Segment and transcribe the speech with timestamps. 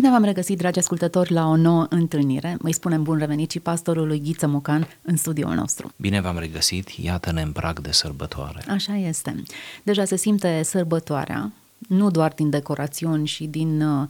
[0.00, 2.56] Bine v-am regăsit, dragi ascultători, la o nouă întâlnire.
[2.62, 5.92] Îi spunem bun revenit și pastorului Ghiță Mocan în studioul nostru.
[5.96, 8.64] Bine v-am regăsit, iată-ne în prag de sărbătoare.
[8.68, 9.42] Așa este.
[9.82, 11.52] Deja se simte sărbătoarea,
[11.88, 14.08] nu doar din decorațiuni și din uh,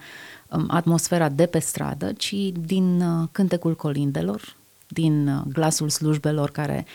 [0.48, 2.34] um, atmosfera de pe stradă, ci
[2.66, 4.56] din uh, cântecul colindelor,
[4.88, 6.86] din uh, glasul slujbelor care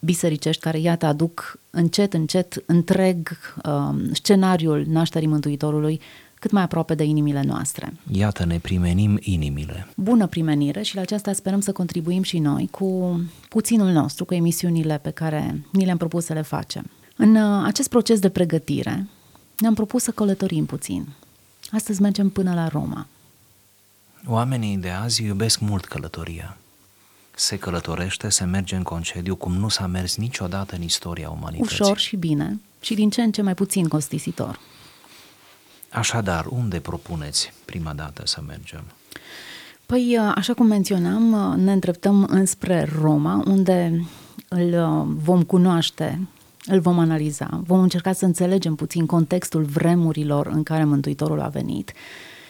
[0.00, 6.00] bisericești, care iată aduc încet, încet întreg uh, scenariul nașterii Mântuitorului
[6.38, 7.92] cât mai aproape de inimile noastre.
[8.12, 9.86] Iată, ne primenim inimile.
[9.96, 14.98] Bună primenire și la aceasta sperăm să contribuim și noi cu puținul nostru, cu emisiunile
[14.98, 16.90] pe care ni le-am propus să le facem.
[17.16, 19.06] În uh, acest proces de pregătire
[19.58, 21.08] ne-am propus să călătorim puțin.
[21.70, 23.06] Astăzi mergem până la Roma.
[24.26, 26.56] Oamenii de azi iubesc mult călătoria.
[27.34, 31.78] Se călătorește, se merge în concediu cum nu s-a mers niciodată în istoria umanității.
[31.80, 34.58] Ușor și bine și din ce în ce mai puțin costisitor.
[35.90, 38.84] Așadar, unde propuneți prima dată să mergem?
[39.86, 44.04] Păi, uh, așa cum menționam, uh, ne îndreptăm înspre Roma, unde
[44.48, 46.28] îl uh, vom cunoaște,
[46.66, 51.92] îl vom analiza, vom încerca să înțelegem puțin contextul vremurilor în care Mântuitorul a venit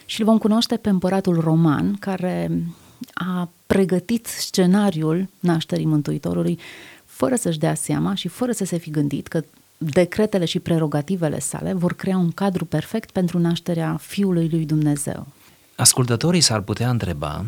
[0.06, 2.62] și îl vom cunoaște pe împăratul roman, care
[3.14, 6.58] a pregătit scenariul nașterii Mântuitorului
[7.04, 9.44] fără să-și dea seama și fără să se fi gândit că
[9.78, 15.26] decretele și prerogativele sale vor crea un cadru perfect pentru nașterea Fiului lui Dumnezeu.
[15.76, 17.44] Ascultătorii s-ar putea întreba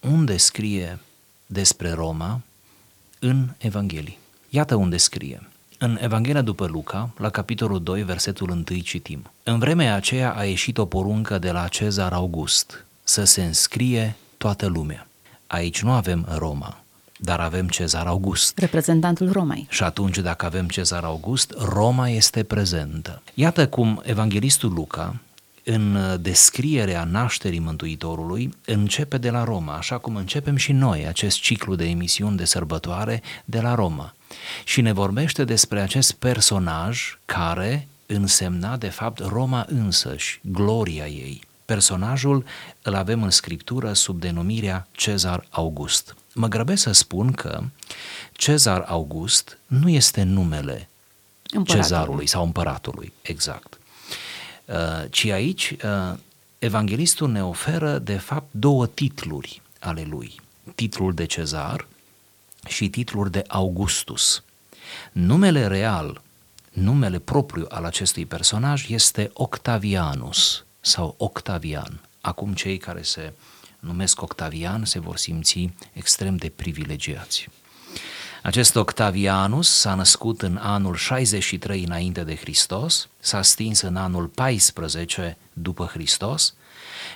[0.00, 0.98] unde scrie
[1.46, 2.40] despre Roma
[3.18, 4.18] în Evanghelii.
[4.48, 5.42] Iată unde scrie.
[5.78, 9.30] În Evanghelia după Luca, la capitolul 2, versetul 1, citim.
[9.42, 14.66] În vremea aceea a ieșit o poruncă de la Cezar August să se înscrie toată
[14.66, 15.06] lumea.
[15.46, 16.81] Aici nu avem Roma,
[17.24, 18.58] dar avem Cezar August.
[18.58, 19.66] Reprezentantul Romei.
[19.70, 23.22] Și atunci, dacă avem Cezar August, Roma este prezentă.
[23.34, 25.20] Iată cum evanghelistul Luca,
[25.64, 31.74] în descrierea nașterii Mântuitorului, începe de la Roma, așa cum începem și noi acest ciclu
[31.74, 34.14] de emisiuni de sărbătoare de la Roma.
[34.64, 41.40] Și ne vorbește despre acest personaj care însemna, de fapt, Roma însăși, gloria ei.
[41.64, 42.44] Personajul
[42.82, 46.16] îl avem în scriptură sub denumirea Cezar August.
[46.34, 47.62] Mă grăbesc să spun că
[48.32, 50.88] Cezar August nu este numele
[51.42, 51.82] Împăratului.
[51.82, 53.78] cezarului sau împăratului, exact.
[54.64, 56.18] Uh, ci aici uh,
[56.58, 60.40] evanghelistul ne oferă de fapt două titluri ale lui.
[60.74, 61.86] Titlul de cezar
[62.68, 64.42] și titlul de Augustus.
[65.12, 66.22] Numele real,
[66.72, 72.00] numele propriu al acestui personaj este Octavianus sau Octavian.
[72.20, 73.32] Acum cei care se
[73.82, 77.48] numesc Octavian se vor simți extrem de privilegiați.
[78.42, 85.36] Acest Octavianus s-a născut în anul 63 înainte de Hristos, s-a stins în anul 14
[85.52, 86.54] după Hristos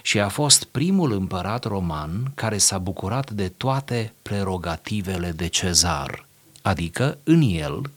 [0.03, 6.27] și a fost primul împărat roman care s-a bucurat de toate prerogativele de cezar,
[6.63, 7.91] adică în el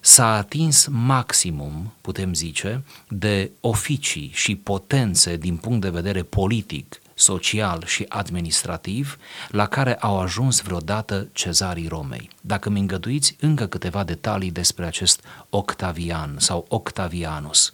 [0.00, 7.82] s-a atins maximum, putem zice, de oficii și potențe din punct de vedere politic, social
[7.86, 9.16] și administrativ
[9.48, 12.30] la care au ajuns vreodată cezarii Romei.
[12.40, 17.72] Dacă mi îngăduiți încă câteva detalii despre acest Octavian sau Octavianus.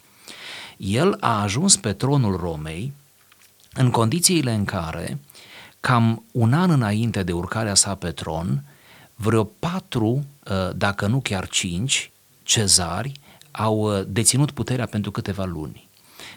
[0.77, 2.93] El a ajuns pe tronul Romei
[3.73, 5.19] în condițiile în care,
[5.79, 8.63] cam un an înainte de urcarea sa pe tron,
[9.15, 10.25] vreo patru,
[10.75, 12.11] dacă nu chiar cinci,
[12.43, 13.11] cezari
[13.51, 15.84] au deținut puterea pentru câteva luni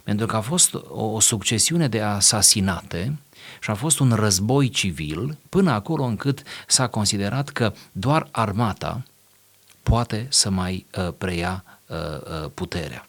[0.09, 3.19] pentru că a fost o succesiune de asasinate
[3.61, 9.03] și a fost un război civil până acolo încât s-a considerat că doar armata
[9.83, 13.09] poate să mai uh, preia uh, uh, puterea.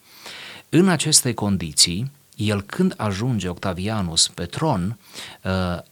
[0.70, 4.98] În aceste condiții, el când ajunge Octavianus pe tron,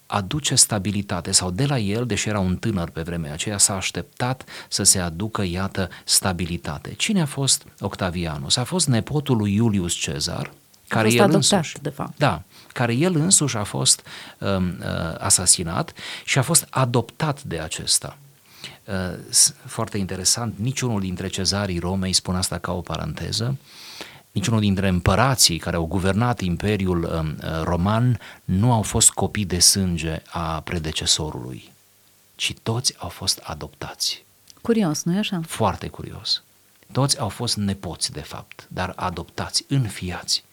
[0.06, 4.44] aduce stabilitate sau de la el, deși era un tânăr pe vremea aceea, s-a așteptat
[4.70, 6.94] să se aducă, iată, stabilitate.
[6.94, 8.56] Cine a fost Octavianus?
[8.56, 10.52] A fost nepotul lui Iulius Cezar,
[10.88, 12.18] care fost el adoptat, însuși, de fapt.
[12.18, 12.42] Da,
[12.74, 14.02] care el însuși a fost
[14.38, 14.86] um, uh,
[15.20, 15.94] asasinat
[16.26, 18.18] și a fost adoptat de acesta.
[18.86, 18.94] Uh,
[19.66, 23.58] foarte interesant, niciunul dintre cezarii Romei, spun asta ca o paranteză,
[24.32, 29.60] niciunul dintre împărații care au guvernat Imperiul um, uh, Roman nu au fost copii de
[29.60, 31.72] sânge a predecesorului.
[32.36, 34.26] ci toți au fost adoptați.
[34.62, 35.42] Curios, nu-i așa?
[35.48, 36.44] Foarte curios.
[36.92, 40.44] Toți au fost nepoți, de fapt, dar adoptați, înfiați.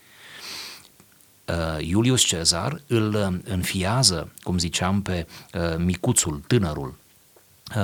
[1.47, 6.95] Uh, Iulius Cezar îl uh, înfiază, cum ziceam, pe uh, micuțul, tânărul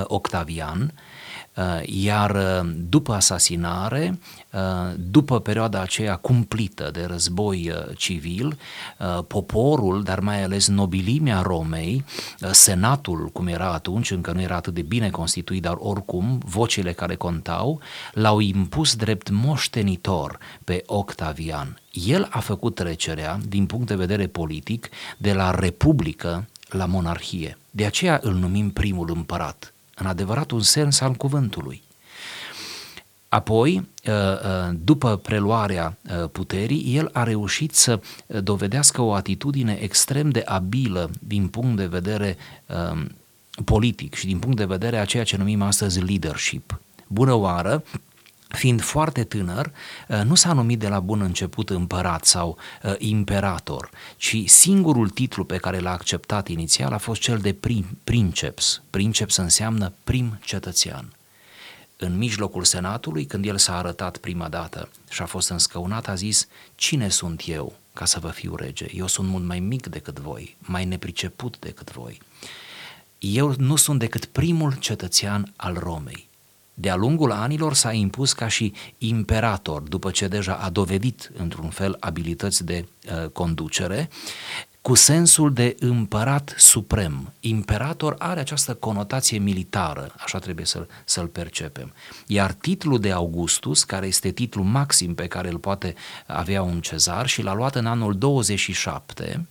[0.03, 0.93] Octavian,
[1.85, 4.19] iar după asasinare,
[4.95, 8.57] după perioada aceea cumplită de război civil,
[9.27, 12.05] poporul, dar mai ales nobilimea Romei,
[12.51, 17.15] senatul, cum era atunci, încă nu era atât de bine constituit, dar oricum, vocile care
[17.15, 17.79] contau,
[18.13, 21.81] l-au impus drept moștenitor pe Octavian.
[21.91, 27.57] El a făcut trecerea, din punct de vedere politic, de la republică la monarhie.
[27.71, 31.81] De aceea îl numim primul împărat, în adevăratul sens al cuvântului.
[33.29, 37.99] Apoi, ă, ă, după preluarea ă, puterii, el a reușit să
[38.41, 42.37] dovedească o atitudine extrem de abilă din punct de vedere
[43.65, 46.79] politic și din punct de vedere a ceea ce numim astăzi leadership.
[47.07, 47.83] Bună oară,
[48.51, 49.71] fiind foarte tânăr,
[50.07, 55.43] uh, nu s-a numit de la bun început împărat sau uh, imperator, ci singurul titlu
[55.43, 58.81] pe care l-a acceptat inițial a fost cel de prim, princeps.
[58.89, 61.13] Princeps înseamnă prim cetățean.
[61.97, 66.47] În mijlocul senatului, când el s-a arătat prima dată și a fost înscăunat, a zis,
[66.75, 68.85] cine sunt eu ca să vă fiu rege?
[68.93, 72.21] Eu sunt mult mai mic decât voi, mai nepriceput decât voi.
[73.19, 76.29] Eu nu sunt decât primul cetățean al Romei
[76.81, 81.97] de-a lungul anilor s-a impus ca și imperator, după ce deja a dovedit într-un fel
[81.99, 84.09] abilități de uh, conducere,
[84.81, 87.33] cu sensul de împărat suprem.
[87.39, 91.93] Imperator are această conotație militară, așa trebuie să, să-l percepem.
[92.27, 95.93] Iar titlul de Augustus, care este titlul maxim pe care îl poate
[96.27, 99.47] avea un cezar și l-a luat în anul 27,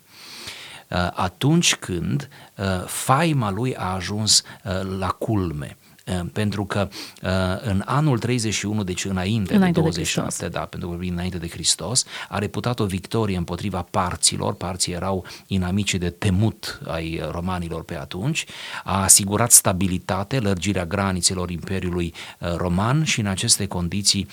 [0.89, 5.77] uh, atunci când uh, faima lui a ajuns uh, la culme.
[6.11, 6.89] Ehm, pentru că
[7.23, 11.49] ehm, în anul 31, deci înainte, înainte de 27, de da, pentru că înainte de
[11.49, 17.97] Hristos, a reputat o victorie împotriva parților, parții erau inamicii de temut ai romanilor pe
[17.97, 18.45] atunci,
[18.85, 24.29] a asigurat stabilitate, lărgirea granițelor Imperiului ehm, Roman și în aceste condiții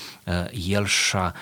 [0.68, 1.34] el și-a,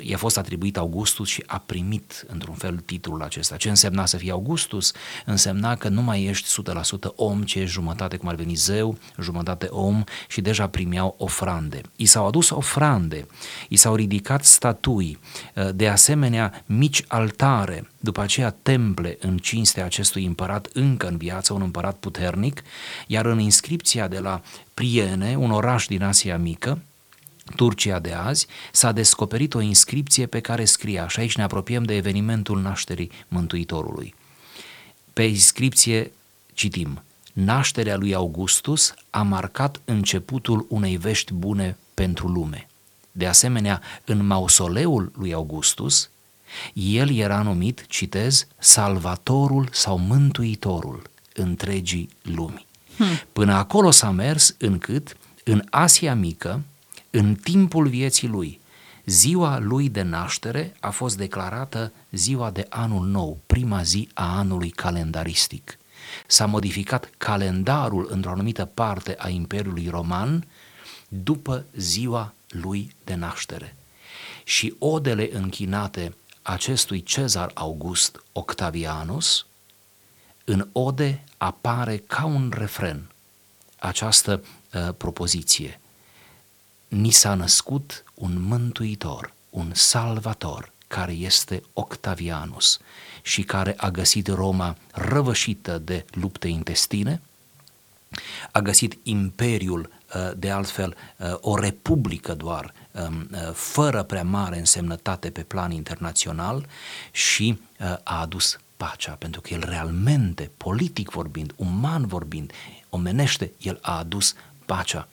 [0.00, 3.56] i-a fost atribuit Augustus și a primit într-un fel titlul acesta.
[3.56, 4.92] Ce însemna să fie Augustus?
[5.24, 9.47] Însemna că nu mai ești 100% om, ci ești jumătate cum ar veni zeu, jumătate
[9.54, 11.80] de om și deja primeau ofrande.
[11.96, 13.26] I s-au adus ofrande,
[13.68, 15.18] i s-au ridicat statui,
[15.54, 21.52] uh, de asemenea mici altare, după aceea temple în cinstea acestui împărat încă în viață,
[21.52, 22.62] un împărat puternic,
[23.06, 24.42] iar în inscripția de la
[24.74, 26.82] Priene, un oraș din Asia Mică,
[27.56, 31.94] Turcia de azi, s-a descoperit o inscripție pe care scria, și aici ne apropiem de
[31.94, 34.14] evenimentul nașterii Mântuitorului.
[35.12, 36.12] Pe inscripție
[36.54, 37.02] citim,
[37.44, 42.68] nașterea lui Augustus a marcat începutul unei vești bune pentru lume.
[43.12, 46.10] De asemenea, în mausoleul lui Augustus,
[46.72, 51.02] el era numit, citez, salvatorul sau mântuitorul
[51.34, 52.66] întregii lumi.
[52.96, 53.06] Hmm.
[53.32, 56.62] Până acolo s-a mers încât, în Asia Mică,
[57.10, 58.60] în timpul vieții lui,
[59.04, 64.70] ziua lui de naștere a fost declarată ziua de anul nou, prima zi a anului
[64.70, 65.77] calendaristic
[66.26, 70.46] s-a modificat calendarul într-o anumită parte a Imperiului Roman
[71.08, 73.76] după ziua lui de naștere.
[74.44, 79.46] Și odele închinate acestui Cezar August Octavianus,
[80.44, 83.10] în ode apare ca un refren
[83.78, 85.80] această uh, propoziție.
[86.88, 92.78] Ni s-a născut un mântuitor, un salvator, care este Octavianus
[93.22, 97.20] și care a găsit Roma răvășită de lupte intestine,
[98.52, 104.58] a găsit imperiul, uh, de altfel uh, o republică doar, um, uh, fără prea mare
[104.58, 106.66] însemnătate pe plan internațional
[107.10, 107.60] și
[108.02, 112.52] a adus pacea, pentru că el realmente, politic vorbind, uman vorbind,
[112.88, 114.34] omenește, el a adus
[114.66, 115.08] pacea.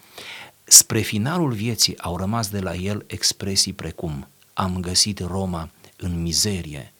[0.63, 6.93] Spre finalul vieții au rămas de la el expresii precum am găsit Roma în mizerie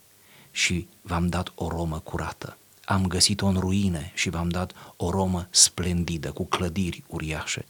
[0.51, 2.57] și v-am dat o Romă curată.
[2.85, 7.65] Am găsit-o în ruine și v-am dat o Romă splendidă, cu clădiri uriașe.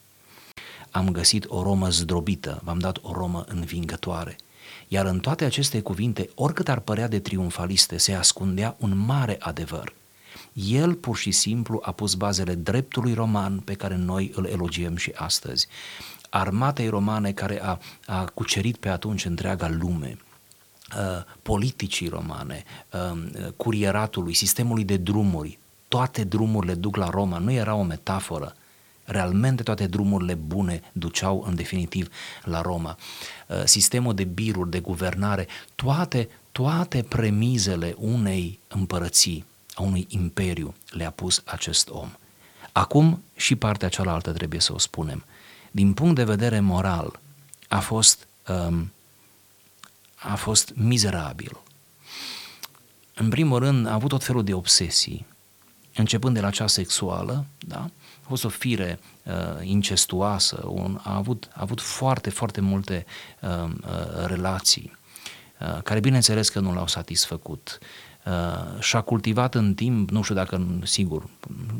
[0.91, 4.35] Am găsit o Romă zdrobită, v-am dat o Romă învingătoare.
[4.87, 9.93] Iar în toate aceste cuvinte, oricât ar părea de triumfaliste, se ascundea un mare adevăr.
[10.53, 15.11] El pur și simplu a pus bazele dreptului roman pe care noi îl elogiem și
[15.15, 15.67] astăzi.
[16.37, 20.17] Armatei romane care a, a cucerit pe atunci întreaga lume,
[20.97, 22.63] Uh, politicii romane,
[23.11, 28.55] um, curieratului, sistemului de drumuri, toate drumurile duc la Roma, nu era o metaforă.
[29.03, 32.09] Realmente toate drumurile bune duceau în definitiv
[32.43, 32.97] la Roma.
[33.47, 41.11] Uh, sistemul de biruri, de guvernare, toate, toate premizele unei împărății, a unui imperiu le-a
[41.11, 42.09] pus acest om.
[42.71, 45.23] Acum și partea cealaltă trebuie să o spunem.
[45.75, 47.19] Din punct de vedere moral,
[47.67, 48.91] a fost, um,
[50.15, 51.57] a fost mizerabil.
[53.13, 55.25] În primul rând, a avut tot felul de obsesii,
[55.95, 57.89] începând de la cea sexuală, da?
[58.23, 63.05] a fost o fire uh, incestuoasă, un, a, avut, a avut foarte, foarte multe
[63.41, 64.97] uh, uh, relații,
[65.59, 67.79] uh, care bineînțeles că nu l-au satisfăcut.
[67.81, 67.87] Uh,
[68.79, 71.29] și-a cultivat în timp, nu știu dacă, sigur,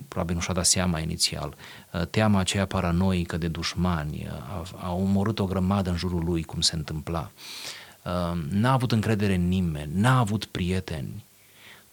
[0.08, 1.56] probabil nu și-a dat seama inițial,
[1.94, 6.44] uh, teama aceea paranoică de dușmani, uh, a, a omorât o grămadă în jurul lui,
[6.44, 7.32] cum se întâmpla.
[8.04, 11.26] Uh, n-a avut încredere în nimeni, n-a avut prieteni,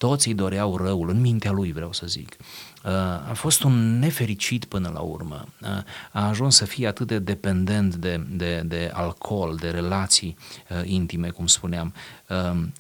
[0.02, 2.37] toți îi doreau răul, în mintea lui vreau să zic.
[2.85, 2.90] Uh,
[3.28, 5.47] a fost un nefericit până la urmă.
[5.61, 5.68] Uh,
[6.12, 10.37] a ajuns să fie atât de dependent de, de, de alcool, de relații
[10.68, 11.94] uh, intime, cum spuneam,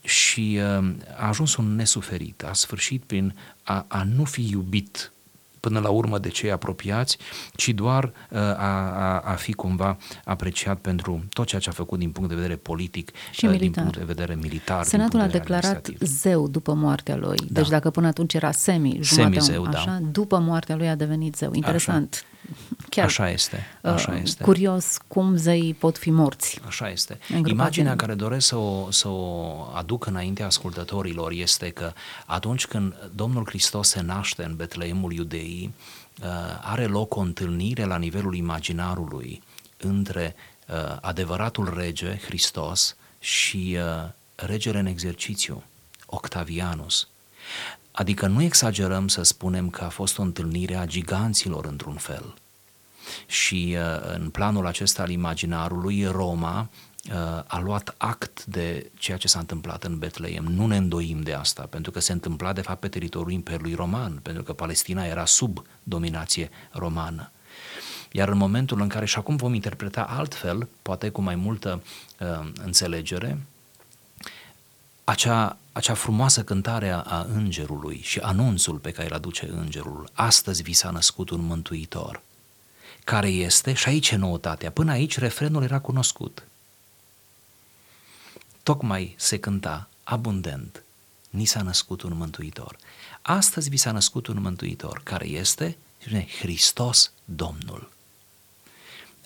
[0.02, 0.60] și
[1.16, 2.44] a ajuns un nesuferit.
[2.44, 5.11] A sfârșit prin a, a nu fi iubit
[5.62, 7.18] până la urmă de cei apropiați,
[7.54, 11.98] ci doar uh, a, a, a fi cumva apreciat pentru tot ceea ce a făcut
[11.98, 13.68] din punct de vedere politic și militar.
[13.68, 14.84] din punct de vedere militar.
[14.84, 17.36] Senatul de a declarat zeu după moartea lui.
[17.36, 17.60] Da.
[17.60, 19.78] Deci dacă până atunci era semi, jumătate, Semi-zeu, da.
[19.78, 20.06] așa, da.
[20.10, 21.50] după moartea lui a devenit zeu.
[21.54, 22.14] Interesant.
[22.14, 22.26] Așa.
[22.88, 24.42] Chiar așa este, așa uh, este.
[24.42, 26.60] Curios cum zeii pot fi morți.
[26.66, 27.18] Așa este.
[27.44, 31.92] Imaginea care doresc să o, să o aduc înaintea ascultătorilor este că
[32.26, 36.26] atunci când Domnul Hristos se naște în Betleemul Iudeii, uh,
[36.60, 39.42] are loc o întâlnire la nivelul imaginarului
[39.76, 40.34] între
[40.68, 45.62] uh, adevăratul rege, Hristos, și uh, regele în exercițiu,
[46.06, 47.08] Octavianus.
[47.92, 52.34] Adică nu exagerăm să spunem că a fost o întâlnire a giganților într-un fel.
[53.26, 56.91] Și uh, în planul acesta al imaginarului, Roma uh,
[57.46, 60.44] a luat act de ceea ce s-a întâmplat în Betleem.
[60.44, 64.18] Nu ne îndoim de asta, pentru că se întâmpla de fapt pe teritoriul Imperiului Roman,
[64.22, 67.30] pentru că Palestina era sub dominație romană.
[68.12, 71.82] Iar în momentul în care, și acum vom interpreta altfel, poate cu mai multă
[72.20, 73.38] uh, înțelegere,
[75.04, 80.72] acea, acea frumoasă cântare a îngerului și anunțul pe care îl aduce îngerul, astăzi vi
[80.72, 82.22] s-a născut un mântuitor,
[83.04, 86.46] care este, și aici e noutatea, până aici refrenul era cunoscut.
[88.62, 90.82] Tocmai se cânta abundent,
[91.30, 92.76] ni s-a născut un mântuitor.
[93.22, 95.76] Astăzi vi s-a născut un mântuitor, care este
[96.40, 97.90] Hristos Domnul.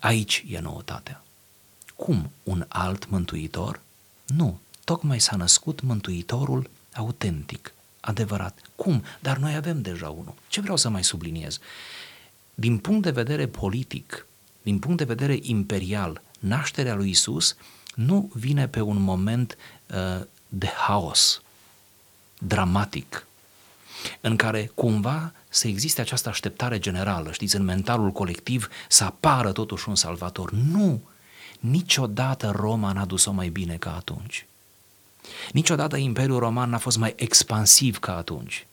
[0.01, 1.23] Aici e noutatea.
[1.97, 3.81] Cum un alt mântuitor?
[4.27, 8.61] Nu, tocmai s-a născut Mântuitorul autentic, adevărat.
[8.77, 9.05] Cum?
[9.21, 10.35] Dar noi avem deja unul.
[10.49, 11.59] Ce vreau să mai subliniez?
[12.55, 14.27] Din punct de vedere politic,
[14.63, 17.57] din punct de vedere imperial, nașterea lui Isus
[17.97, 21.43] nu vine pe un moment uh, de haos,
[22.39, 23.27] dramatic,
[24.21, 29.89] în care cumva să existe această așteptare generală, știți, în mentalul colectiv să apară totuși
[29.89, 30.51] un salvator.
[30.51, 31.01] Nu!
[31.61, 34.47] Niciodată Roma n-a dus-o mai bine ca atunci.
[35.53, 38.67] Niciodată Imperiul Roman n-a fost mai expansiv ca atunci.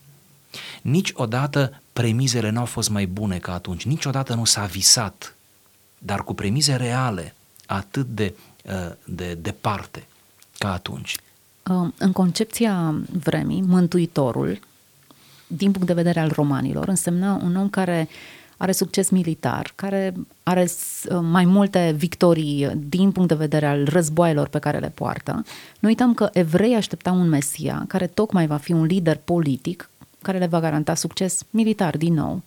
[0.81, 3.85] Niciodată premizele n-au fost mai bune ca atunci.
[3.85, 5.35] Niciodată nu s-a visat,
[5.97, 8.52] dar cu premize reale, atât de, uh,
[9.05, 10.07] de departe
[10.57, 11.17] ca atunci.
[11.69, 14.59] Uh, în concepția vremii, Mântuitorul,
[15.47, 20.13] din punct de vedere al romanilor, însemna un om care uh, are succes militar, care
[20.43, 25.43] are uh, mai multe victorii din punct de vedere al războaielor pe care le poartă.
[25.79, 29.89] Nu uităm că evrei așteptau un Mesia care tocmai va fi un lider politic
[30.21, 32.41] care le va garanta succes militar din nou.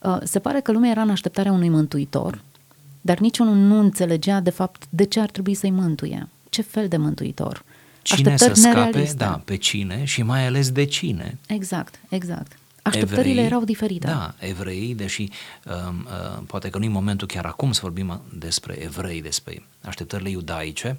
[0.00, 2.40] Uh, se pare că lumea era în așteptarea unui mântuitor,
[3.04, 6.28] dar niciunul nu înțelegea de fapt de ce ar trebui să-i mântuie.
[6.50, 7.64] Ce fel de mântuitor?
[8.02, 11.38] Cine să scape, da, pe cine și mai ales de cine.
[11.46, 12.56] Exact, exact.
[12.82, 14.06] Așteptările evrei, erau diferite.
[14.06, 15.28] Da, evrei, deși
[15.64, 15.72] uh,
[16.04, 20.98] uh, poate că nu e momentul chiar acum să vorbim despre evrei, despre așteptările iudaice,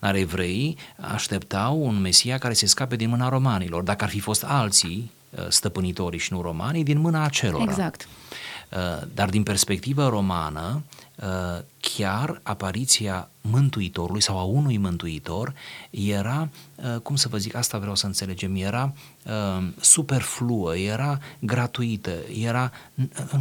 [0.00, 0.76] dar evreii
[1.12, 3.82] așteptau un Mesia care se scape din mâna romanilor.
[3.82, 7.62] Dacă ar fi fost alții, uh, stăpânitorii și nu romanii, din mâna acelora.
[7.62, 8.08] Exact.
[8.70, 10.93] Uh, dar din perspectivă romană, uh,
[11.80, 15.54] chiar apariția Mântuitorului sau a unui Mântuitor
[15.90, 18.92] era, uh, cum să vă zic, asta vreau să înțelegem, era
[19.80, 22.72] superfluă, era gratuită, era,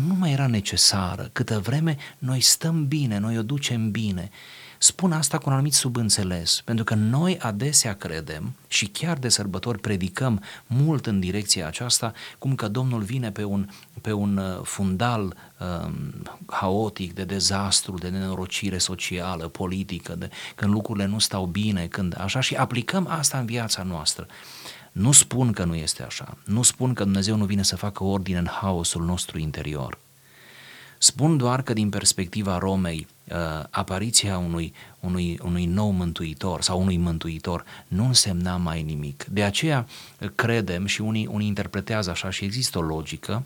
[0.07, 1.29] nu mai era necesară.
[1.31, 4.29] Câtă vreme noi stăm bine, noi o ducem bine,
[4.83, 9.79] Spun asta cu un anumit subînțeles, pentru că noi adesea credem și chiar de sărbători
[9.79, 13.69] predicăm mult în direcția aceasta, cum că Domnul vine pe un,
[14.01, 21.05] pe un uh, fundal um, haotic de dezastru, de nenorocire socială, politică, de, când lucrurile
[21.05, 24.27] nu stau bine, când așa și aplicăm asta în viața noastră.
[24.91, 28.37] Nu spun că nu este așa, nu spun că Dumnezeu nu vine să facă ordine
[28.37, 29.97] în haosul nostru interior.
[31.03, 33.37] Spun doar că din perspectiva Romei, uh,
[33.69, 39.23] apariția unui, unui, unui nou mântuitor sau unui mântuitor nu însemna mai nimic.
[39.23, 39.87] De aceea
[40.35, 43.43] credem și unii, unii interpretează așa și există o logică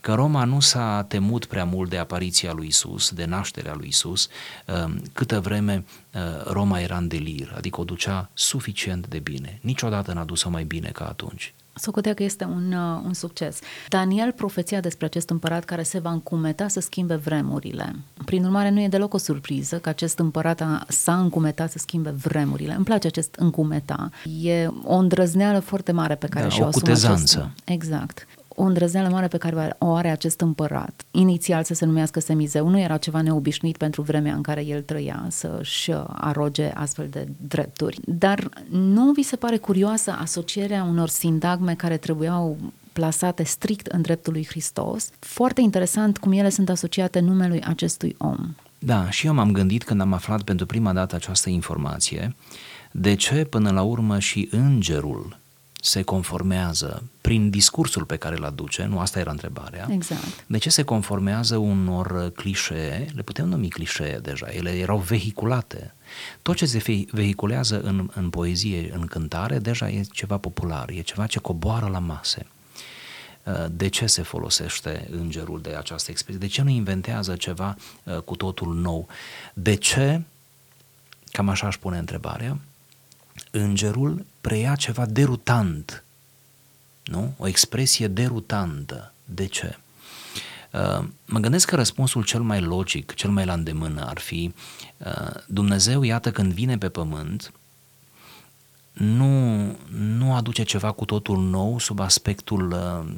[0.00, 4.28] că Roma nu s-a temut prea mult de apariția lui Isus, de nașterea lui Isus,
[4.84, 9.58] um, câtă vreme uh, Roma era în delir, adică o ducea suficient de bine.
[9.62, 11.54] Niciodată n-a dus-o mai bine ca atunci.
[11.74, 13.58] Socotea că este un, uh, un succes.
[13.88, 17.94] Daniel profeția despre acest împărat care se va încumeta să schimbe vremurile.
[18.24, 22.10] Prin urmare, nu e deloc o surpriză că acest împărat a, s-a încumetat să schimbe
[22.10, 22.74] vremurile.
[22.74, 24.10] Îmi place acest încumeta.
[24.42, 27.38] E o îndrăzneală foarte mare pe care da, și-o o asumă cutezanță.
[27.38, 27.68] acest...
[27.68, 31.04] Exact o îndrăzneală mare pe care o are acest împărat.
[31.10, 35.26] Inițial să se numească Semizeu nu era ceva neobișnuit pentru vremea în care el trăia
[35.28, 37.98] să-și aroge astfel de drepturi.
[38.04, 42.56] Dar nu vi se pare curioasă asocierea unor sindagme care trebuiau
[42.92, 45.10] plasate strict în dreptul lui Hristos?
[45.18, 48.54] Foarte interesant cum ele sunt asociate numelui acestui om.
[48.78, 52.34] Da, și eu m-am gândit când am aflat pentru prima dată această informație,
[52.90, 55.38] de ce până la urmă și îngerul
[55.86, 60.44] se conformează prin discursul pe care îl aduce, nu asta era întrebarea, exact.
[60.46, 65.94] de ce se conformează unor clișee, le putem numi clișee deja, ele erau vehiculate.
[66.42, 71.26] Tot ce se vehiculează în, în poezie, în cântare, deja e ceva popular, e ceva
[71.26, 72.46] ce coboară la mase.
[73.42, 76.40] Uh, de ce se folosește îngerul de această expresie?
[76.40, 79.08] De ce nu inventează ceva uh, cu totul nou?
[79.54, 80.22] De ce,
[81.32, 82.58] cam așa aș pune întrebarea,
[83.58, 86.04] îngerul preia ceva derutant,
[87.04, 87.34] nu?
[87.36, 89.12] O expresie derutantă.
[89.24, 89.78] De ce?
[90.72, 94.54] Uh, mă gândesc că răspunsul cel mai logic, cel mai la îndemână ar fi
[94.96, 97.52] uh, Dumnezeu, iată, când vine pe pământ,
[98.92, 103.12] nu, nu aduce ceva cu totul nou sub aspectul uh,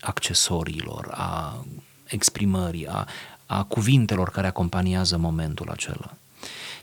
[0.00, 1.64] accesoriilor, a
[2.04, 3.06] exprimării, a,
[3.46, 6.14] a cuvintelor care acompaniază momentul acela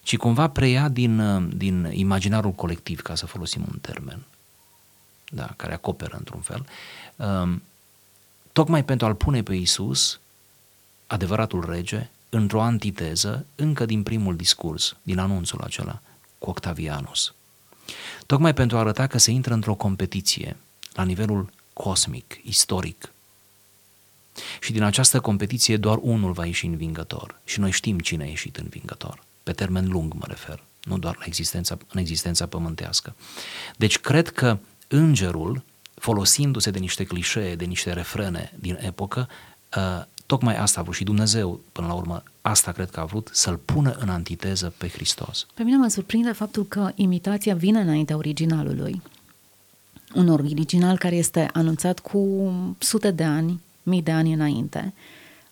[0.08, 4.20] ci cumva preia din, uh, din imaginarul colectiv, ca să folosim un termen,
[5.30, 6.66] da, care acoperă într-un fel,
[7.16, 7.62] um,
[8.52, 10.20] tocmai pentru a-l pune pe Isus,
[11.08, 16.02] adevăratul rege, într-o antiteză încă din primul discurs, din anunțul acela,
[16.40, 17.34] cu Octavianus.
[18.26, 20.58] Tocmai pentru a arăta că se intră într-o competiție
[20.94, 23.12] la nivelul cosmic, istoric.
[24.62, 27.40] Și din această competiție doar unul va ieși învingător.
[27.46, 31.24] Și noi știm cine a ieșit învingător pe termen lung mă refer, nu doar la
[31.26, 33.16] existența, în existența pământească.
[33.78, 34.58] Deci cred că
[34.88, 35.64] îngerul,
[35.96, 39.28] folosindu-se de niște clișee, de niște refrene din epocă,
[39.78, 43.30] uh, tocmai asta a vrut și Dumnezeu, până la urmă, asta cred că a vrut,
[43.34, 45.46] să-l pună în antiteză pe Hristos.
[45.54, 49.02] Pe mine mă surprinde faptul că imitația vine înaintea originalului.
[50.14, 54.94] Un original care este anunțat cu sute de ani, mii de ani înainte, rolul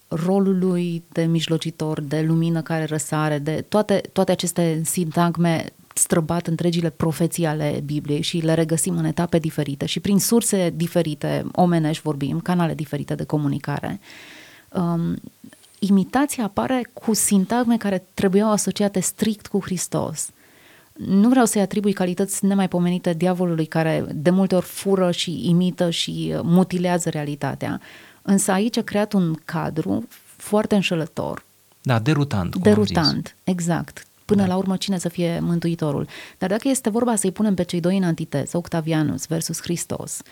[0.07, 7.45] lui de mijlocitor, de lumină care răsare, de toate, toate aceste sintagme străbat întregile profeții
[7.45, 12.73] ale Bibliei și le regăsim în etape diferite și prin surse diferite, omenești vorbim, canale
[12.73, 13.99] diferite de comunicare.
[14.71, 15.15] Um,
[15.79, 20.29] imitația apare cu sintagme care trebuiau asociate strict cu Hristos.
[20.93, 26.35] Nu vreau să-i atribui calități nemaipomenite diavolului care de multe ori fură și imită și
[26.43, 27.81] mutilează realitatea,
[28.27, 31.43] Însă aici a creat un cadru foarte înșelător.
[31.81, 32.51] Da, derutant.
[32.51, 34.07] Cum derutant, exact.
[34.25, 34.47] Până da.
[34.47, 36.07] la urmă, cine să fie mântuitorul.
[36.37, 40.25] Dar dacă este vorba să-i punem pe cei doi în antiteză, Octavianus versus Hristos, uh,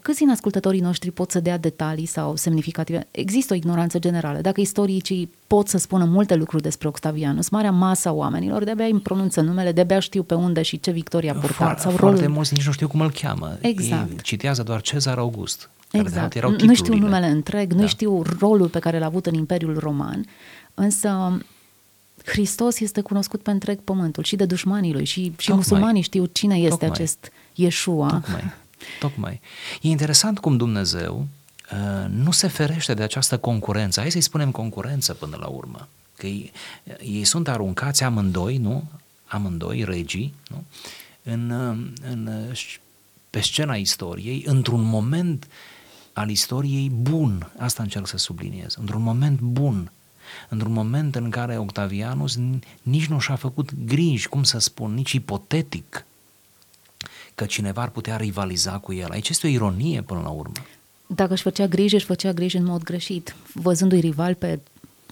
[0.00, 3.06] câți din ascultătorii noștri pot să dea detalii sau semnificative?
[3.10, 4.40] Există o ignoranță generală.
[4.40, 9.40] Dacă istoricii pot să spună multe lucruri despre Octavianus, marea masă oamenilor de-abia îi pronunță
[9.40, 11.54] numele, de-abia știu pe unde și ce victorie a purtat.
[11.56, 12.14] Foarte, sau rolul...
[12.16, 13.58] foarte mulți nici nu știu cum îl cheamă.
[13.60, 14.10] Exact.
[14.10, 15.70] Ei citează doar Cezar August.
[15.90, 16.34] Exact.
[16.34, 17.80] Erau nu știu numele întreg, da.
[17.80, 20.26] nu știu rolul pe care l-a avut în Imperiul Roman,
[20.74, 21.38] însă
[22.24, 26.54] Hristos este cunoscut pe întreg pământul și de dușmanii lui și, și musulmanii știu cine
[26.54, 26.90] este Tocmai.
[26.90, 28.08] acest Iesua.
[28.08, 28.52] Tocmai.
[28.98, 29.40] Tocmai.
[29.80, 31.26] E interesant cum Dumnezeu
[31.72, 34.00] uh, nu se ferește de această concurență.
[34.00, 35.88] Hai să-i spunem concurență până la urmă.
[36.16, 36.52] Că ei,
[37.00, 38.88] ei sunt aruncați amândoi, nu?
[39.26, 40.64] Amândoi, regii, nu?
[41.22, 41.76] În, uh,
[42.10, 42.56] în, uh,
[43.30, 45.46] pe scena istoriei, într-un moment
[46.12, 49.90] al istoriei bun, asta încerc să subliniez, într-un moment bun,
[50.48, 52.38] într-un moment în care Octavianus
[52.82, 56.06] nici nu și-a făcut griji, cum să spun, nici ipotetic,
[57.34, 59.10] că cineva ar putea rivaliza cu el.
[59.10, 60.52] Aici este o ironie până la urmă.
[61.06, 64.58] Dacă își făcea griji, își făcea griji în mod greșit, văzându-i rival pe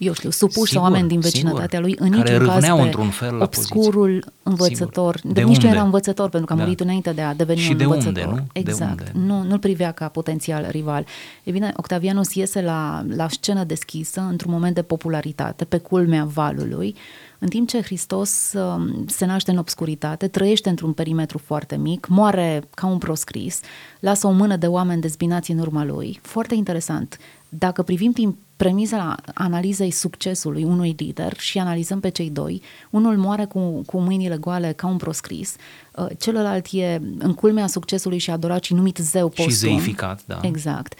[0.00, 3.34] eu știu, supuși sau oameni din vecinătatea lui, în care niciun caz pe într-un fel
[3.34, 4.32] la obscurul poziție.
[4.42, 5.16] învățător.
[5.16, 5.32] Sigur.
[5.32, 5.68] De, de nici unde?
[5.68, 6.84] nu era învățător, pentru că a murit da.
[6.84, 8.26] înainte de a deveni și un de învățător.
[8.26, 8.46] Unde, nu?
[8.52, 8.96] Exact.
[8.96, 9.32] De unde?
[9.32, 11.06] Nu, nu-l privea ca potențial rival.
[11.42, 16.96] E bine, Octavianus iese la, la scenă deschisă, într-un moment de popularitate, pe culmea valului,
[17.42, 22.62] în timp ce Hristos uh, se naște în obscuritate, trăiește într-un perimetru foarte mic, moare
[22.74, 23.60] ca un proscris,
[24.00, 26.18] lasă o mână de oameni dezbinați în urma lui.
[26.22, 27.18] Foarte interesant.
[27.48, 33.44] Dacă privim din premiza analizei succesului unui lider și analizăm pe cei doi, unul moare
[33.44, 35.56] cu, cu mâinile goale ca un proscris,
[35.94, 39.48] uh, celălalt e în culmea succesului și adorat și numit zeu postum.
[39.48, 40.38] Și zeificat, da.
[40.42, 40.94] Exact.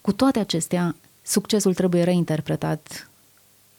[0.00, 3.08] Cu toate acestea, succesul trebuie reinterpretat din,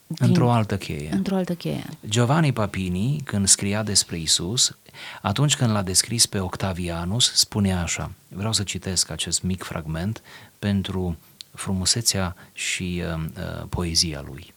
[0.07, 1.09] într-o altă cheie.
[1.11, 1.85] Într-o altă cheie.
[2.07, 4.77] Giovanni Papini, când scria despre Isus,
[5.21, 10.21] atunci când l-a descris pe Octavianus, spunea așa, vreau să citesc acest mic fragment
[10.59, 11.17] pentru
[11.51, 14.53] frumusețea și uh, uh, poezia lui.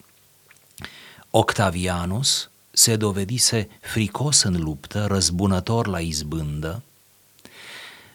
[1.29, 6.81] Octavianus se dovedise fricos în luptă, răzbunător la izbândă,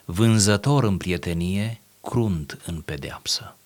[0.04, 3.56] vânzător în prietenie, crunt în pedeapsă.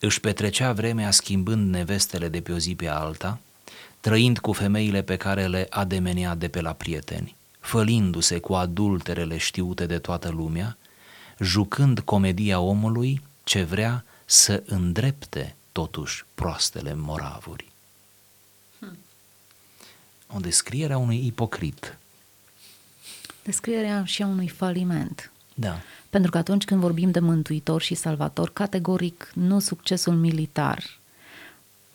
[0.00, 3.40] Își petrecea vremea schimbând nevestele de pe o zi pe alta,
[4.00, 9.86] trăind cu femeile pe care le ademenea de pe la prieteni, fălindu-se cu adulterele știute
[9.86, 10.76] de toată lumea,
[11.38, 17.68] jucând comedia omului ce vrea să îndrepte totuși proastele moravuri.
[18.78, 18.98] Hmm.
[20.26, 21.98] O descriere a unui ipocrit.
[23.42, 25.30] Descrierea și a unui faliment.
[25.54, 25.80] Da.
[26.14, 30.84] Pentru că atunci când vorbim de mântuitor și salvator, categoric nu succesul militar.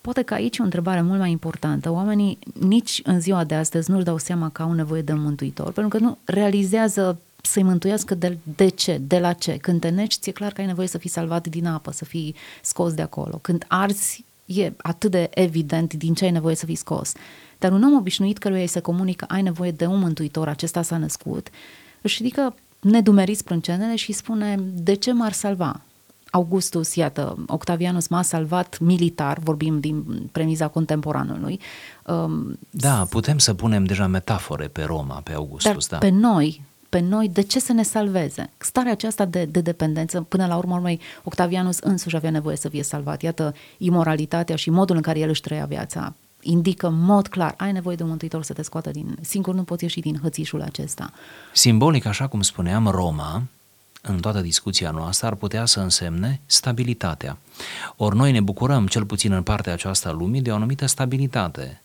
[0.02, 1.92] Poate că aici e o întrebare mult mai importantă.
[1.92, 5.98] Oamenii nici în ziua de astăzi nu-și dau seama că au nevoie de mântuitor, pentru
[5.98, 9.58] că nu realizează să-i mântuiască de, de ce, de la ce.
[9.58, 12.36] Când te neci, ți-e clar că ai nevoie să fii salvat din apă, să fii
[12.62, 13.40] scos de acolo.
[13.42, 17.14] Când arzi, e atât de evident din ce ai nevoie să fii scos.
[17.60, 20.98] Dar un om obișnuit căruia îi se comunică ai nevoie de un mântuitor, acesta s-a
[20.98, 21.48] născut,
[22.02, 25.82] își ridică nedumerit sprâncenele și spune de ce m-ar salva?
[26.32, 31.60] Augustus, iată, Octavianus m-a salvat militar, vorbim din premiza contemporanului.
[32.06, 36.08] Um, da, putem să punem deja metafore pe Roma, pe Augustus, dar da.
[36.08, 38.50] pe noi, pe noi, de ce să ne salveze?
[38.58, 42.84] Starea aceasta de, de dependență, până la urmă, urmei, Octavianus însuși avea nevoie să fie
[42.84, 43.22] salvat.
[43.22, 47.72] Iată, imoralitatea și modul în care el își trăia viața indică în mod clar, ai
[47.72, 49.18] nevoie de un mântuitor să te scoată din...
[49.22, 51.14] Singur nu poți ieși din hățișul acesta.
[51.54, 53.44] Simbolic, așa cum spuneam, Roma,
[54.02, 57.38] în toată discuția noastră, ar putea să însemne stabilitatea.
[57.96, 61.82] Ori noi ne bucurăm, cel puțin în partea aceasta a lumii, de o anumită stabilitate.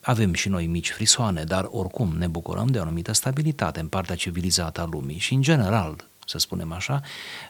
[0.00, 4.14] Avem și noi mici frisoane, dar oricum ne bucurăm de o anumită stabilitate în partea
[4.14, 7.00] civilizată a lumii și, în general, să spunem așa,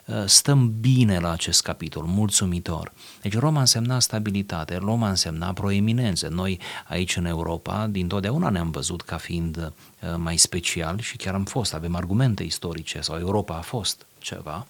[0.09, 2.91] ă, stăm bine la acest capitol, mulțumitor.
[3.21, 6.27] Deci Roma însemna stabilitate, Roma însemna proeminență.
[6.27, 11.33] Noi aici în Europa, din totdeauna ne-am văzut ca fiind ă, mai special și chiar
[11.33, 14.67] am fost, avem argumente istorice sau Europa a fost ceva,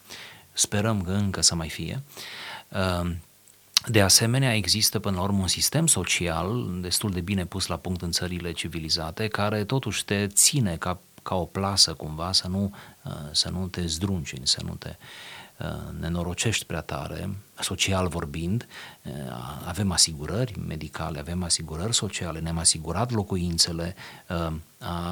[0.51, 2.01] sperăm că încă să mai fie.
[2.73, 3.11] Ă,
[3.87, 8.01] de asemenea, există până la urmă un sistem social destul de bine pus la punct
[8.01, 12.71] în țările civilizate, care totuși te ține ca ca o plasă cumva, să nu, uh,
[13.31, 14.95] să nu te zdruncini, să nu te
[15.57, 18.67] uh, nenorocești prea tare, social vorbind,
[19.03, 19.11] uh,
[19.67, 23.95] avem asigurări medicale, avem asigurări sociale, ne-am asigurat locuințele,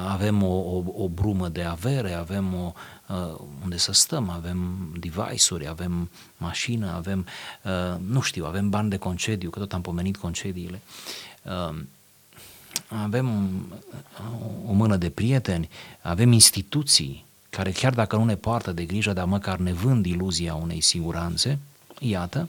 [0.08, 2.72] avem o, o, o brumă de avere, avem o,
[3.62, 7.26] unde să stăm, avem device-uri, avem mașină, avem,
[7.98, 10.80] nu știu, avem bani de concediu, că tot am pomenit concediile.
[12.88, 13.28] Avem
[14.66, 15.68] o mână de prieteni,
[16.02, 17.24] avem instituții
[17.56, 21.58] care chiar dacă nu ne poartă de grijă, dar măcar ne vând iluzia unei siguranțe,
[21.98, 22.48] iată,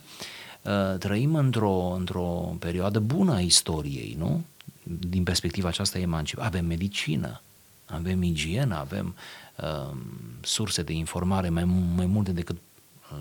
[0.65, 4.43] ă, trăim într-o, într-o perioadă bună a istoriei, nu?
[4.83, 6.43] Din perspectiva aceasta emancipă.
[6.43, 7.41] Avem medicină,
[7.85, 9.15] avem igienă, avem
[9.55, 9.95] uh,
[10.41, 11.63] surse de informare mai,
[11.95, 12.57] mai multe decât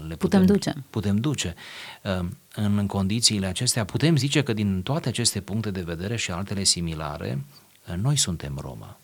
[0.08, 0.84] le putem, putem duce.
[0.90, 1.54] Putem duce.
[2.02, 6.64] Ehm, în condițiile acestea putem zice că din toate aceste puncte de vedere și altele
[6.64, 7.44] similare,
[7.86, 8.96] eh, noi suntem Roma.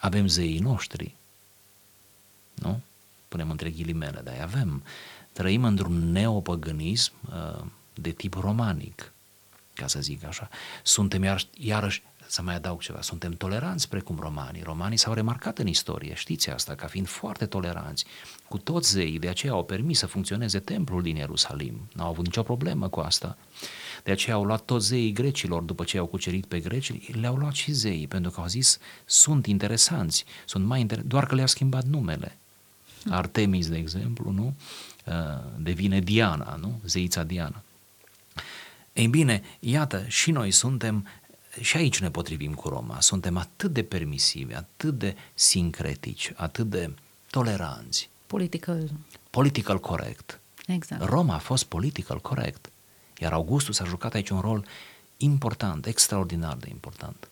[0.00, 1.14] Avem zeii noștri.
[2.54, 2.80] Nu?
[3.28, 4.82] Punem între ghilimele, dar avem.
[5.32, 9.12] Trăim într-un neopăgânism eh, de tip romanic,
[9.74, 10.48] ca să zic așa.
[10.82, 14.62] Suntem iar, iarăși să mai adaug ceva, suntem toleranți precum romanii.
[14.62, 18.04] Romanii s-au remarcat în istorie, știți asta, ca fiind foarte toleranți
[18.48, 21.88] cu toți zeii, de aceea au permis să funcționeze templul din Ierusalim.
[21.92, 23.36] N-au avut nicio problemă cu asta.
[24.04, 27.54] De aceea au luat toți zeii grecilor după ce au cucerit pe greci, le-au luat
[27.54, 31.84] și zeii, pentru că au zis, sunt interesanți, sunt mai inter- doar că le-a schimbat
[31.84, 32.38] numele.
[33.08, 34.54] Artemis, de exemplu, nu?
[35.06, 35.14] Uh,
[35.56, 36.80] devine Diana, nu?
[36.84, 37.62] Zeița Diana.
[38.92, 41.06] Ei bine, iată, și noi suntem,
[41.60, 46.94] și aici ne potrivim cu Roma, suntem atât de permisivi, atât de sincretici, atât de
[47.30, 48.08] toleranți.
[48.26, 48.90] Political.
[49.30, 50.40] Political corect.
[50.66, 51.02] Exact.
[51.02, 52.70] Roma a fost political corect,
[53.18, 54.64] iar Augustus a jucat aici un rol
[55.16, 57.28] important, extraordinar de important.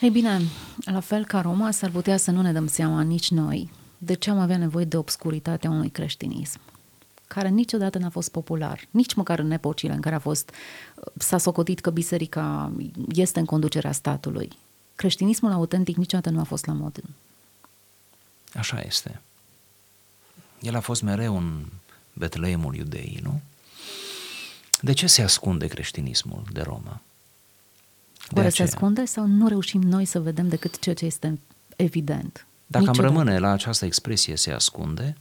[0.00, 0.40] Ei bine,
[0.84, 4.30] la fel ca Roma, s-ar putea să nu ne dăm seama nici noi de ce
[4.30, 6.60] am avea nevoie de obscuritatea unui creștinism
[7.28, 10.50] care niciodată n-a fost popular, nici măcar în epocile în care a fost,
[11.18, 12.72] s-a socotit că biserica
[13.12, 14.50] este în conducerea statului.
[14.96, 17.00] Creștinismul autentic niciodată nu a fost la mod.
[18.54, 19.20] Așa este.
[20.60, 21.64] El a fost mereu în
[22.12, 23.40] Betleemul iudeii, nu?
[24.80, 27.00] De ce se ascunde creștinismul de Roma?
[28.30, 31.38] De Oare se ascunde sau nu reușim noi să vedem decât ceea ce este
[31.76, 32.46] evident?
[32.66, 33.08] Dacă Niciodată.
[33.08, 35.16] am rămâne la această expresie se ascunde,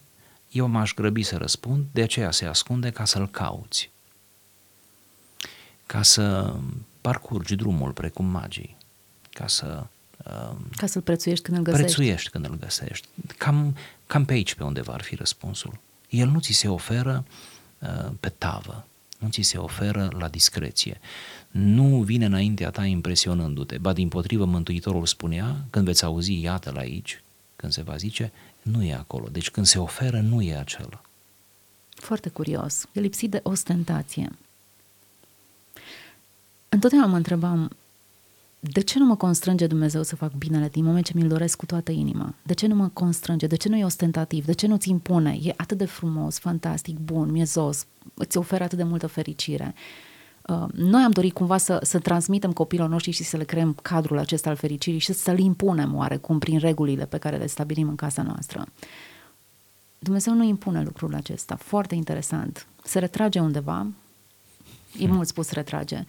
[0.51, 3.91] eu m-aș grăbi să răspund, de aceea se ascunde ca să-l cauți.
[5.85, 6.55] Ca să
[7.01, 8.77] parcurgi drumul precum magii,
[9.29, 9.85] ca să...
[10.25, 11.85] Uh, ca să-l prețuiești când îl găsești.
[11.85, 13.07] Prețuiești când îl găsești.
[13.37, 13.75] Cam,
[14.07, 15.79] cam pe aici pe undeva ar fi răspunsul.
[16.09, 17.25] El nu ți se oferă
[17.79, 18.85] uh, pe tavă,
[19.17, 20.99] nu ți se oferă la discreție.
[21.51, 27.21] Nu vine înaintea ta impresionându-te, ba din potrivă Mântuitorul spunea, când veți auzi, iată-l aici,
[27.57, 29.27] când se va zice, nu e acolo.
[29.31, 31.01] Deci când se oferă, nu e acela.
[31.89, 32.85] Foarte curios.
[32.93, 34.29] E lipsit de ostentație.
[36.69, 37.69] Întotdeauna mă întrebam,
[38.59, 41.65] de ce nu mă constrânge Dumnezeu să fac binele din moment ce mi-l doresc cu
[41.65, 42.35] toată inima?
[42.43, 43.47] De ce nu mă constrânge?
[43.47, 44.45] De ce nu e ostentativ?
[44.45, 45.39] De ce nu-ți impune?
[45.41, 49.73] E atât de frumos, fantastic, bun, miezos, îți oferă atât de multă fericire.
[49.75, 50.16] Uh,
[50.73, 54.49] noi am dorit cumva să, să transmitem copiilor noștri și să le creăm cadrul acesta
[54.49, 58.65] al fericirii și să-l impunem oarecum prin regulile pe care le stabilim în casa noastră.
[59.99, 61.55] Dumnezeu nu impune lucrul acesta.
[61.55, 62.67] Foarte interesant.
[62.83, 63.87] Se retrage undeva,
[64.99, 65.15] e hmm.
[65.15, 66.03] mult spus retrage,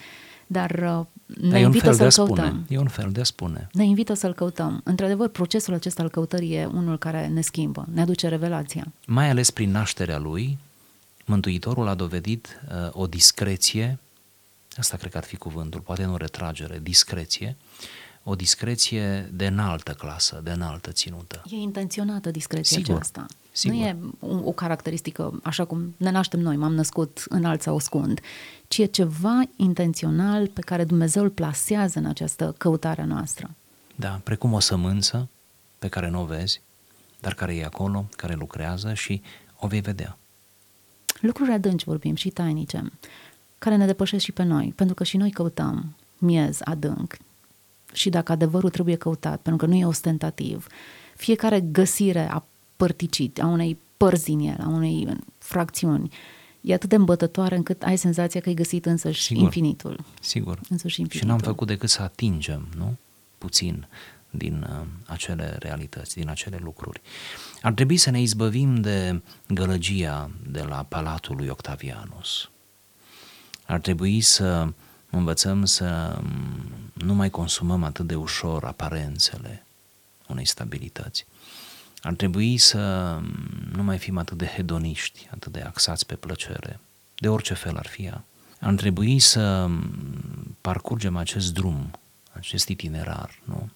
[0.46, 1.06] dar uh,
[1.40, 2.64] ne dar invită să-l căutăm.
[2.68, 3.68] E un fel de a spune.
[3.72, 4.80] Ne invită să-l căutăm.
[4.84, 8.92] Într-adevăr, procesul acesta al căutării e unul care ne schimbă, ne aduce revelația.
[9.06, 10.58] Mai ales prin nașterea lui,
[11.28, 13.98] Mântuitorul a dovedit uh, o discreție
[14.78, 17.56] Asta cred că ar fi cuvântul, poate nu retragere, discreție,
[18.22, 21.42] o discreție de înaltă clasă, de înaltă ținută.
[21.50, 22.94] E intenționată discreția Sigur.
[22.94, 23.26] aceasta.
[23.52, 23.76] Sigur.
[23.76, 28.20] Nu e o, o caracteristică așa cum ne naștem noi, m-am născut înalt sau scund,
[28.68, 33.50] ci e ceva intențional pe care Dumnezeu îl plasează în această căutare noastră.
[33.94, 35.28] Da, precum o sămânță
[35.78, 36.60] pe care nu o vezi,
[37.20, 39.22] dar care e acolo, care lucrează și
[39.58, 40.18] o vei vedea.
[41.20, 42.92] Lucruri adânci vorbim și tainice
[43.58, 47.16] care ne depășesc și pe noi, pentru că și noi căutăm miez adânc.
[47.92, 50.66] Și dacă adevărul trebuie căutat, pentru că nu e ostentativ,
[51.16, 52.44] fiecare găsire a
[52.76, 56.10] părticit, a unei părți din el, a unei fracțiuni,
[56.60, 59.42] e atât de îmbătătoare încât ai senzația că ai găsit însăși Sigur.
[59.42, 60.04] infinitul.
[60.20, 60.60] Sigur.
[60.68, 61.18] Însăși infinitul.
[61.18, 62.96] Și n-am făcut decât să atingem, nu?
[63.38, 63.86] Puțin
[64.30, 67.00] din uh, acele realități, din acele lucruri.
[67.62, 72.50] Ar trebui să ne izbăvim de gălăgia de la Palatul lui Octavianus.
[73.68, 74.68] Ar trebui să
[75.10, 76.18] învățăm să
[76.92, 79.66] nu mai consumăm atât de ușor aparențele
[80.26, 81.26] unei stabilități.
[82.02, 82.78] Ar trebui să
[83.72, 86.80] nu mai fim atât de hedoniști, atât de axați pe plăcere,
[87.14, 88.24] de orice fel ar fi ea.
[88.60, 89.70] Ar trebui să
[90.60, 91.90] parcurgem acest drum,
[92.32, 93.68] acest itinerar, nu?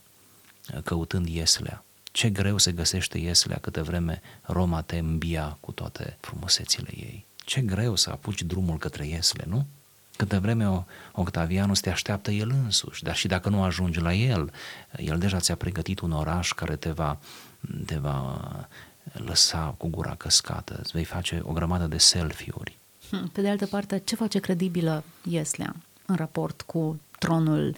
[0.85, 1.85] căutând ieslea.
[2.13, 7.27] Ce greu se găsește ieslea câte vreme Roma te îmbia cu toate frumusețile ei.
[7.37, 9.67] Ce greu să apuci drumul către iesle, nu?
[10.23, 14.53] Câte vreme Octavianus te așteaptă el însuși, dar și dacă nu ajungi la el,
[14.97, 17.19] el deja ți-a pregătit un oraș care te va,
[17.85, 18.41] te va
[19.13, 22.77] lăsa cu gura căscată, îți vei face o grămadă de selfie-uri.
[23.11, 27.77] Hm, pe de altă parte, ce face credibilă Ieslea în raport cu tronul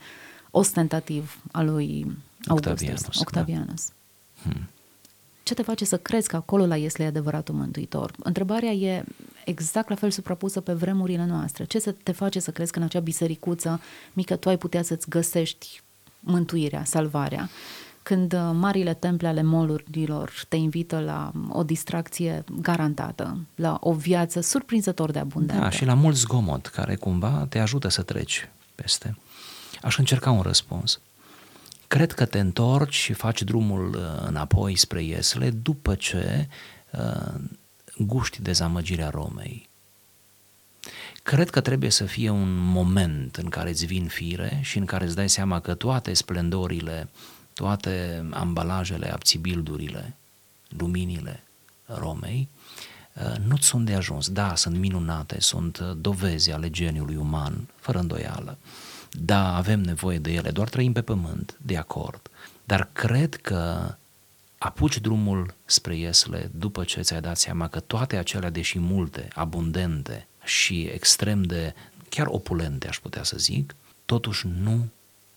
[0.51, 3.21] ostentativ al lui Augustus, Octavianus?
[3.21, 3.91] Octavianus.
[4.43, 4.51] Da.
[4.51, 4.69] Hmm.
[5.43, 8.13] Ce te face să crezi că acolo la Iesle e adevăratul mântuitor?
[8.19, 9.05] Întrebarea e
[9.45, 11.65] exact la fel suprapusă pe vremurile noastre.
[11.65, 13.81] Ce să te face să crezi că în acea bisericuță
[14.13, 15.81] mică tu ai putea să-ți găsești
[16.21, 17.49] mântuirea, salvarea?
[18.03, 24.41] Când uh, marile temple ale molurilor te invită la o distracție garantată, la o viață
[24.41, 25.63] surprinzător de abundentă.
[25.63, 29.17] Da, și la mult zgomot care cumva te ajută să treci peste.
[29.83, 31.01] Aș încerca un răspuns.
[31.87, 36.49] Cred că te întorci și faci drumul uh, înapoi spre Iesle după ce
[36.91, 37.35] uh,
[37.99, 39.69] guști dezamăgirea Romei.
[41.23, 45.05] Cred că trebuie să fie un moment în care îți vin fire și în care
[45.05, 47.09] îți dai seama că toate splendorile,
[47.53, 50.17] toate ambalajele, abțibildurile,
[50.69, 51.43] luminile
[51.87, 52.49] Romei,
[53.13, 54.29] uh, nu sunt de ajuns.
[54.29, 58.59] Da, sunt minunate, sunt uh, dovezi ale geniului uman, fără îndoială.
[59.11, 62.31] Da, avem nevoie de ele, doar trăim pe pământ, de acord.
[62.65, 63.95] Dar cred că
[64.65, 70.27] apuci drumul spre Iesle după ce ți-ai dat seama că toate acelea, deși multe, abundente
[70.45, 71.75] și extrem de
[72.09, 73.75] chiar opulente, aș putea să zic,
[74.05, 74.89] totuși nu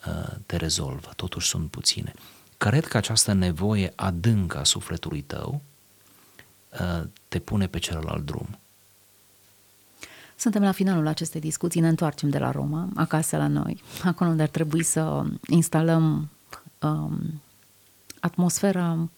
[0.08, 2.14] uh, te rezolvă, totuși sunt puține.
[2.58, 5.62] Cred că această nevoie adâncă a sufletului tău
[6.80, 8.60] uh, te pune pe celălalt drum.
[10.36, 14.42] Suntem la finalul acestei discuții, ne întoarcem de la Roma, acasă la noi, acolo unde
[14.42, 16.30] ar trebui să instalăm
[16.82, 17.42] um,
[18.20, 19.10] atmosfera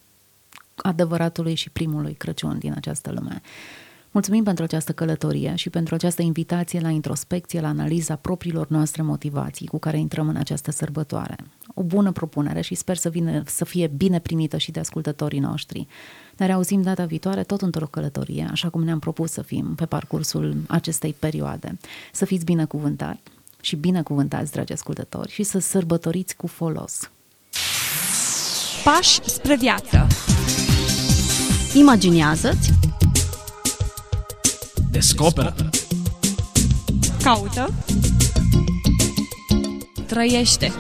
[0.82, 3.42] adevăratului și primului Crăciun din această lume.
[4.12, 9.68] Mulțumim pentru această călătorie și pentru această invitație la introspecție, la analiza propriilor noastre motivații
[9.68, 11.36] cu care intrăm în această sărbătoare.
[11.74, 15.88] O bună propunere și sper să, vină, să fie bine primită și de ascultătorii noștri.
[16.38, 20.56] Ne reauzim data viitoare tot într-o călătorie, așa cum ne-am propus să fim pe parcursul
[20.68, 21.78] acestei perioade.
[22.12, 23.20] Să fiți binecuvântați
[23.62, 27.12] și binecuvântați, dragi ascultători, și să sărbătoriți cu folos.
[28.84, 30.08] Pași spre viață.
[31.74, 32.74] Imaginează-ți,
[34.92, 35.56] Descoperă.
[37.24, 37.74] Caută.
[40.06, 40.72] Trăiește.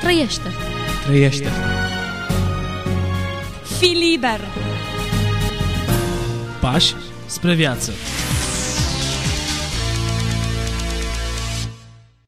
[0.00, 0.48] trăiește.
[1.04, 1.48] Trăiește.
[3.78, 4.40] Fii liber.
[6.60, 6.94] Pași
[7.26, 7.92] spre viață.